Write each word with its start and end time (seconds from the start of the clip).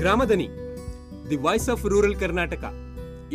Gramadhwani 0.00 0.46
the 1.30 1.36
voice 1.44 1.68
of 1.72 1.84
rural 1.92 2.14
Karnataka. 2.20 2.64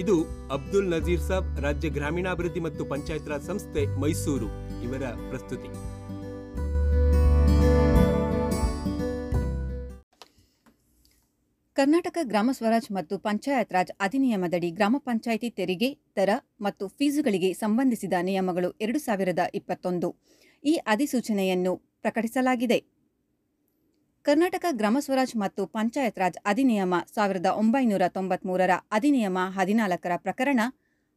ಇದು 0.01 0.13
ಅಬ್ದುಲ್ 0.55 0.87
ನಜೀರ್ 0.93 1.23
ಸಾಬ್ 1.29 1.47
ರಾಜ್ಯ 1.65 1.89
ಗ್ರಾಮೀಣಾಭಿವೃದ್ಧಿ 1.89 2.61
ಮತ್ತು 2.65 2.83
ಪಂಚಾಯತ್ 2.91 3.27
ರಾಜ್ 3.31 3.47
ಸಂಸ್ಥೆ 3.49 3.81
ಮೈಸೂರು. 4.01 4.47
ಇವರ 4.85 5.03
ಪ್ರಸ್ತುತಿ. 5.31 5.69
ಕರ್ನಾಟಕ 11.75 12.17
ಗ್ರಾಮ 12.23 12.49
ಸ್ವರಾಜ್ 12.53 12.89
ಮತ್ತು 12.91 13.17
ಪಂಚಾಯತ್ 13.17 13.75
ರಾಜ್ 13.77 13.93
ಅಧಿನಿಯಮದಡಿ 14.07 14.71
ಗ್ರಾಮ 14.71 14.95
ಪಂಚಾಯಿತಿ 15.09 15.49
ತೆರಿಗೆ, 15.49 15.91
ದರ 16.17 16.29
ಮತ್ತು 16.61 16.87
ಫೀಸುಗಳಿಗೆ 16.87 17.53
ಸಂಬಂಧಿಸಿದ 17.53 18.13
ನಿಯಮಗಳು 18.29 18.71
ಎರಡು 18.81 18.99
ಸಾವಿರದ 18.99 19.39
ಇಪ್ಪತ್ತೊಂದು. 19.61 20.11
ಈ 20.63 20.75
ಅಧಿಸೂಚನೆಯನ್ನು 20.75 21.75
ಪ್ರಕಟಿಸಲಾಗಿದೆ. 22.01 22.79
ಕರ್ನಾಟಕ 24.25 24.65
ಗ್ರಾಮ 24.71 24.97
ಸ್ವರಾಜ್ 24.99 25.33
ಮತ್ತು 25.35 25.65
ಪಂಚಾಯತ್ 25.65 26.19
ರಾಜ್ 26.19 26.37
ಅಧಿನಿಯಮ 26.45 26.95
ಸಾವಿರದ 27.15 27.45
ಒಂಬೈನೂರ 27.45 28.03
ತೊಂಬತ್ಮೂರರ 28.07 28.73
ಅಧಿನಿಯಮ 28.91 29.39
ಹದಿನಾಲ್ಕರ 29.57 30.13
ಪ್ರಕರಣ 30.17 30.59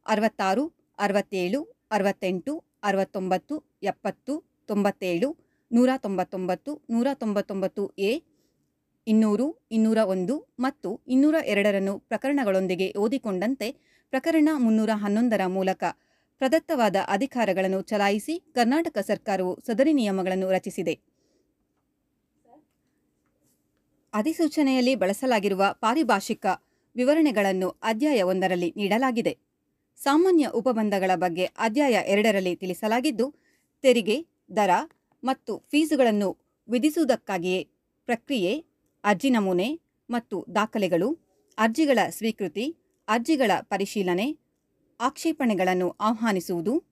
ಅರವತ್ತಾರು, 0.05 0.63
ಅರವತ್ತೇಳು, 0.99 1.59
ಅರವತ್ತೆಂಟು, 1.91 2.53
ಅರವತ್ತೊಂಬತ್ತು, 2.83 3.55
ಎಪ್ಪತ್ತು, 3.83 4.33
ತೊಂಬತ್ತೇಳು, 4.65 5.29
ನೂರ 5.71 5.89
ತೊಂಬತ್ತೊಂಬತ್ತು 5.97 6.81
ನೂರ 6.89 7.07
ತೊಂಬತ್ತೊಂಬತ್ತು 7.13 7.93
ಎ, 7.97 8.11
ಇನ್ನೂರು, 9.07 9.47
ಇನ್ನೂರ 9.71 9.97
ಒಂದು 9.97 10.53
ಮತ್ತು 10.59 11.01
ಇನ್ನೂರ 11.07 11.35
ಎರಡರನ್ನು 11.45 11.99
ಪ್ರಕರಣಗಳೊಂದಿಗೆ 11.99 12.93
ಓದಿಕೊಂಡಂತೆ 12.97 13.69
ಪ್ರಕರಣ 14.13 14.49
ಮುನ್ನೂರ 14.57 14.89
ಹನ್ನೊಂದರ 14.95 15.45
ಮೂಲಕ 15.47 15.83
ಪ್ರದತ್ತವಾದ 16.41 16.95
ಅಧಿಕಾರಗಳನ್ನು 17.07 17.81
ಚಲಾಯಿಸಿ 17.81 18.35
ಕರ್ನಾಟಕ 18.55 18.97
ಸರ್ಕಾರವು 19.01 19.53
ಸದರಿ 19.67 19.93
ನಿಯಮಗಳನ್ನು 19.93 20.49
ರಚಿಸಿದೆ. 20.51 20.95
ಅಧಿಸೂಚನೆಯಲ್ಲಿ 24.19 24.95
ಬಳಸಲಾಗಿರುವ 24.95 25.63
ಪಾರಿಭಾಷಿಕ 25.73 26.45
ವಿವರಣೆಗಳನ್ನು 26.95 27.69
ಅಧ್ಯಾಯ 27.69 28.21
ಒಂದರಲ್ಲಿ 28.21 28.73
ನೀಡಲಾಗಿದೆ. 28.77 29.33
ಸಾಮಾನ್ಯ 29.97 30.47
ಉಪಬಂಧಗಳ 30.47 31.11
ಬಗ್ಗೆ 31.15 31.45
ಅಧ್ಯಾಯ 31.45 31.95
ಎರಡರಲ್ಲಿ 32.07 32.55
ತಿಳಿಸಲಾಗಿದ್ದು, 32.55 33.27
ತೆರಿಗೆ, 33.83 34.17
ದರ 34.55 34.69
ಮತ್ತು 35.23 35.53
ಫೀಸುಗಳನ್ನು 35.71 36.29
ವಿಧಿಸುವುದಕ್ಕಾಗಿಯೇ 36.69 37.61
ಪ್ರಕ್ರಿಯೆ, 38.05 38.65
ಅರ್ಜಿ 39.03 39.29
ನಮೂನೆ 39.29 39.69
ಮತ್ತು 40.09 40.45
ದಾಖಲೆಗಳು, 40.55 41.09
ಅರ್ಜಿಗಳ 41.57 41.99
ಸ್ವೀಕೃತಿ, 42.09 42.65
ಅರ್ಜಿಗಳ 43.07 43.51
ಪರಿಶೀಲನೆ, 43.61 44.27
ಆಕ್ಷೇಪಣೆಗಳನ್ನು 44.99 45.89
ಆಹ್ವಾನಿಸುವುದು, 45.89 46.83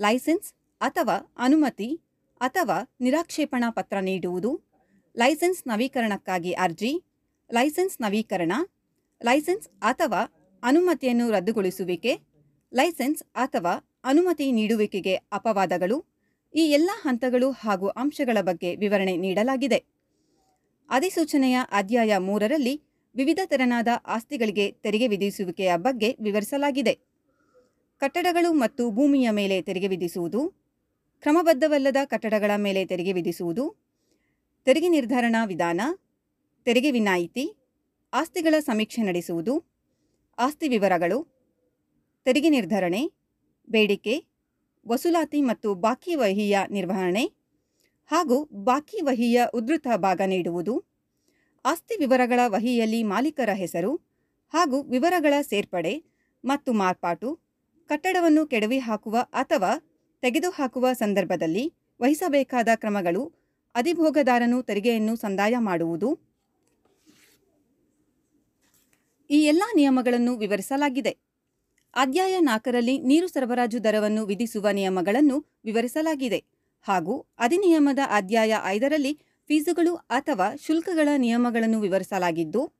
ಲೈಸೆನ್ಸ್ 0.00 0.48
ಅಥವಾ 0.80 1.16
ಅನುಮತಿ 1.38 1.90
ಅಥವಾ 2.40 2.78
ನಿರಾಕ್ಷೇಪಣಾ 3.00 3.70
ಪತ್ರ 3.70 3.96
ನೀಡುವುದು 4.00 4.50
ಲೈಸೆನ್ಸ್ 5.16 5.66
ನವೀಕರಣಕ್ಕಾಗಿ 5.66 6.52
ಅರ್ಜಿ, 6.52 7.04
ಲೈಸೆನ್ಸ್ 7.52 8.00
ನವೀಕರಣ, 8.00 8.52
ಲೈಸೆನ್ಸ್ 9.24 9.68
ಅಥವಾ 9.82 10.50
ಅನುಮತಿಯನ್ನು 10.62 11.30
ರದ್ದುಗೊಳಿಸುವಿಕೆ, 11.30 12.20
ಲೈಸೆನ್ಸ್ 12.74 13.22
ಅಥವಾ 13.34 14.00
ಅನುಮತಿ 14.04 14.52
ನೀಡುವಿಕೆಗೆ 14.52 15.14
ಅಪವಾದಗಳು, 15.14 16.04
ಈ 16.54 16.60
ಎಲ್ಲ 16.60 16.90
ಹಂತಗಳು 16.94 17.50
ಹಾಗೂ 17.50 17.88
ಅಂಶಗಳ 17.88 18.40
ಬಗ್ಗೆ 18.40 18.76
ವಿವರಣೆ 18.76 19.16
ನೀಡಲಾಗಿದೆ. 19.16 19.84
ಅಧಿಸೂಚನೆಯ 20.90 21.58
ಅಧ್ಯಾಯ 21.72 22.18
ಮೂರರಲ್ಲಿ 22.18 22.82
ವಿವಿಧ 23.14 23.40
ತೆರನಾದ 23.44 23.88
ಆಸ್ತಿಗಳಿಗೆ 24.06 24.70
ತೆರಿಗೆ 24.70 25.06
ವಿಧಿಸುವಿಕೆಯ 25.06 25.72
ಬಗ್ಗೆ 25.76 26.16
ವಿವರಿಸಲಾಗಿದೆ. 26.20 26.94
ಕಟ್ಟಡಗಳು 27.98 28.52
ಮತ್ತು 28.52 28.90
ಭೂಮಿಯ 28.90 29.30
ಮೇಲೆ 29.30 29.62
ತೆರಿಗೆ 29.62 29.88
ವಿಧಿಸುವುದು, 29.88 30.40
ಕ್ರಮಬದ್ಧವಲ್ಲದ 31.22 31.96
ಕಟ್ಟಡಗಳ 32.04 32.50
ಮೇಲೆ 32.56 32.84
ತೆರಿಗೆ 32.86 33.12
ವಿಧಿಸುವುದು 33.12 33.85
ತೆರಿಗೆ 34.66 34.88
ನಿರ್ಧಾರಣಾ 34.88 35.44
ವಿಧಾನ, 35.44 35.80
ತೆರಿಗೆ 36.66 36.90
ವಿನಾಯಿತಿ, 36.90 37.44
ಆಸ್ತಿಗಳ 38.12 38.54
ಸಮೀಕ್ಷೆ 38.58 39.02
ನಡೆಸುವುದು, 39.02 39.54
ಆಸ್ತಿ 40.38 40.68
ವಿವರಗಳು, 40.68 41.18
ತೆರಿಗೆ 42.24 42.48
ನಿರ್ಧರಣೆ, 42.48 43.02
ಬೇಡಿಕೆ, 43.68 44.14
ವಸೂಲಾತಿ 44.86 45.40
ಮತ್ತು 45.40 45.74
ಬಾಕಿ 45.74 46.14
ವಹಿಯ 46.14 46.58
ನಿರ್ವಹಣೆ 46.70 47.24
ಹಾಗೂ 48.10 48.44
ಬಾಕಿ 48.64 49.00
ವಹಿಯ 49.00 49.46
ಉದ್ಧೃತ 49.54 49.86
ಭಾಗ 49.96 50.20
ನೀಡುವುದು, 50.26 50.74
ಆಸ್ತಿ 51.64 51.96
ವಿವರಗಳ 51.96 52.40
ವಹಿಯಲ್ಲಿ 52.46 53.02
ಮಾಲೀಕರ 53.02 53.50
ಹೆಸರು 53.52 53.92
ಹಾಗೂ 54.54 54.82
ವಿವರಗಳ 54.82 55.34
ಸೇರ್ಪಡೆ 55.42 55.94
ಮತ್ತು 56.44 56.72
ಮಾರ್ಪಾಟು, 56.72 57.30
ಕಟ್ಟಡವನ್ನು 57.90 58.46
ಕೆಡವಿ 58.46 58.78
ಹಾಕುವ 58.78 59.16
ಅಥವಾ 59.32 59.72
ತೆಗೆದುಹಾಕುವ 60.22 60.92
ಸಂದರ್ಭದಲ್ಲಿ 60.92 61.64
ವಹಿಸಬೇಕಾದ 62.00 62.68
ಕ್ರಮಗಳು 62.74 63.45
ಅಧಿಭೋಗದಾರನು 63.76 64.62
ತೆರಿಗೆಯನ್ನು 64.62 65.16
ಸಂದಾಯ 65.16 65.54
ಮಾಡುವುದು. 65.58 66.18
ಈ 69.30 69.44
ಎಲ್ಲ 69.44 69.62
ನಿಯಮಗಳನ್ನು 69.76 70.36
ವಿವರಿಸಲಾಗಿದೆ. 70.36 71.16
ಅಧ್ಯಾಯ 71.94 72.40
ನಾಲ್ಕರಲ್ಲಿ 72.40 72.98
ನೀರು 72.98 73.28
ಸರಬರಾಜು 73.28 73.84
ದರವನ್ನು 73.84 74.26
ವಿಧಿಸುವ 74.26 74.68
ನಿಯಮಗಳನ್ನು 74.68 75.46
ವಿವರಿಸಲಾಗಿದೆ. 75.64 76.44
ಹಾಗೂ 76.82 77.26
ಅಧಿನಿಯಮದ 77.38 77.98
ಅಧ್ಯಾಯ 78.08 78.54
ಐದರಲ್ಲಿ 78.64 79.12
ಫೀಸುಗಳು 79.48 79.94
ಅಥವಾ 79.94 80.56
ಶುಲ್ಕಗಳ 80.66 81.08
ನಿಯಮಗಳನ್ನು 81.16 81.80
ವಿವರಿಸಲಾಗಿದ್ದು, 81.80 82.72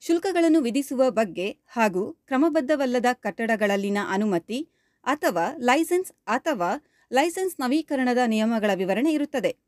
ಶುಲ್ಕಗಳನ್ನು 0.00 0.60
ವಿಧಿಸುವ 0.60 1.10
ಬಗ್ಗೆ 1.10 1.56
ಹಾಗೂ 1.68 2.12
ಕ್ರಮಬದ್ಧವಲ್ಲದ 2.12 3.06
ಕಟ್ಟಡಗಳಲ್ಲಿನ 3.12 3.98
ಅನುಮತಿ 4.08 4.68
ಅಥವಾ 5.04 5.56
ಲೈಸೆನ್ಸ್ 5.58 6.12
ಅಥವಾ 6.26 6.70
ಲೈಸೆನ್ಸ್ 7.12 7.60
ನವೀಕರಣದ 7.60 8.18
ನಿಯಮಗಳ 8.26 8.70
ವಿವರಣೆ 8.74 9.12
ಇರುತ್ತದೆ. 9.12 9.63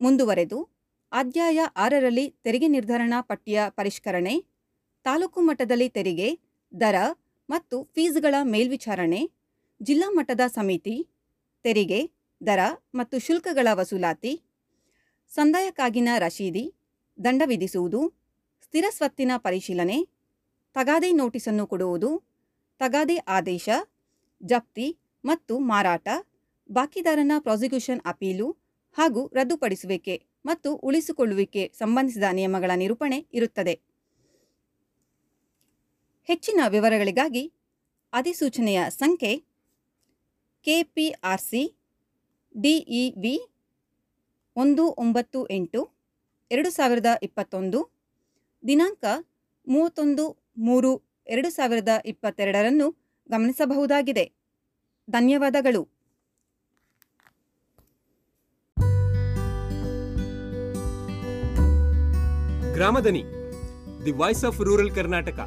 ಮುಂದುವರೆದು 0.00 0.58
ಅಧ್ಯಾಯ 1.12 1.60
ಆರರಲ್ಲಿ 1.76 2.34
ತೆರಿಗೆ 2.44 2.66
ನಿರ್ಧರಣಾ 2.66 3.20
ಪಟ್ಟಿಯ 3.20 3.60
ಪರಿಷ್ಕರಣೆ, 3.68 4.34
ತಾಲೂಕು 5.04 5.40
ಮಟ್ಟದಲ್ಲಿ 5.40 5.88
ತೆರಿಗೆ, 5.88 6.28
ದರ 6.72 6.96
ಮತ್ತು 7.48 7.84
ಫೀಸ್ಗಳ 7.94 8.34
ಮೇಲ್ವಿಚಾರಣೆ, 8.42 9.20
ಜಿಲ್ಲಾ 9.82 10.08
ಮಟ್ಟದ 10.10 10.40
ಸಮಿತಿ, 10.46 10.96
ತೆರಿಗೆ, 11.64 12.00
ದರ 12.40 12.58
ಮತ್ತು 12.94 13.18
ಶುಲ್ಕಗಳ 13.18 13.68
ವಸೂಲಾತಿ, 13.72 14.32
ಸಂದಾಯಕ್ಕಾಗಿನ 15.32 16.08
ರಶೀದಿ, 16.18 16.64
ದಂಡ 17.18 17.42
ವಿಧಿಸುವುದು, 17.46 18.00
ಸ್ಥಿರ 18.62 18.84
ಸ್ವತ್ತಿನ 18.90 19.32
ಪರಿಶೀಲನೆ, 19.36 19.98
ತಗಾದೆ 20.76 21.12
ನೋಟಿಸನ್ನು 21.12 21.66
ಕೊಡುವುದು, 21.66 22.10
ತಗಾದೆ 22.80 23.16
ಆದೇಶ, 23.28 23.68
ಜಪ್ತಿ 24.40 24.86
ಮತ್ತು 25.24 25.58
ಮಾರಾಟ, 25.58 26.08
ಬಾಕಿದಾರನ 26.70 27.32
ಪ್ರಾಸಿಕ್ಯೂಷನ್ 27.38 28.02
ಅಪೀಲು 28.06 28.48
ಹಾಗೂ 28.96 29.26
ರದ್ದುಪಡಿಸುವಿಕೆ 29.34 30.26
ಮತ್ತು 30.46 30.74
ಉಳಿಸಿಕೊಳ್ಳುವಿಕೆ 30.74 31.72
ಸಂಬಂಧಿಸಿದ 31.78 32.22
ನಿಯಮಗಳ 32.32 32.70
ನಿರೂಪಣೆ 32.76 33.26
ಇರುತ್ತದೆ. 33.32 33.80
ಹೆಚ್ಚಿನ 36.24 36.60
ವಿವರಗಳಿಗಾಗಿ 36.68 37.52
ಅಧಿಸೂಚನೆಯ 38.12 38.84
ಸಂಖ್ಯೆ 38.88 39.38
ಕೆಪಿಆರ್ಸಿ, 40.62 41.78
ಡಿಇವಿ 42.60 43.36
ಒಂದು 44.56 44.88
ಒಂಬತ್ತು 44.88 45.46
ಎಂಟು, 45.46 45.90
ಎರಡು 46.50 46.70
ಸಾವಿರದ 46.70 47.06
ಇಪ್ಪತ್ತೊಂದು, 47.22 47.80
ದಿನಾಂಕ 48.66 49.04
ಮೂವತ್ತೊಂದು 49.66 50.52
ಮೂರು, 50.58 51.22
ಎರಡು 51.26 51.50
ಸಾವಿರದ 51.50 51.88
ಇಪ್ಪತ್ತೆರಡರನ್ನು 52.04 52.90
ಗಮನಿಸಬಹುದಾಗಿದೆ. 53.30 54.32
ಧನ್ಯವಾದಗಳು. 55.10 55.97
Gramadhwani, 62.78 63.24
the 64.04 64.10
voice 64.10 64.44
of 64.44 64.60
rural 64.60 64.90
Karnataka. 64.90 65.38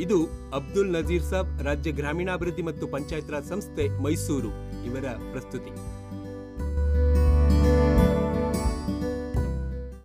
ಇದು 0.00 0.18
ಅಬ್ದುಲ್ 0.54 0.92
ನಜೀರ್ 0.92 1.22
ಸಾಬ್ 1.22 1.62
ರಾಜ್ಯ 1.62 1.90
ಗ್ರಾಮೀಣಾಭಿವೃದ್ಧಿ 1.90 2.62
ಮತ್ತು 2.62 2.86
ಪಂಚಾಯತ್ 2.86 3.30
ರಾಜ್ 3.30 3.46
ಸಂಸ್ಥೆ 3.46 4.02
ಮೈಸೂರು. 4.02 4.50
ಇವರ 4.84 5.04
ಪ್ರಸ್ತುತಿ. 5.30 5.99